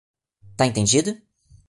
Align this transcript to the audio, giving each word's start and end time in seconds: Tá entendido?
Tá 0.57 0.65
entendido? 0.65 1.11